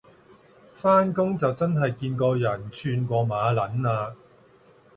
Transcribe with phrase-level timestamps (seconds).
[0.73, 4.15] 返工就真係見過人串過馬撚嘞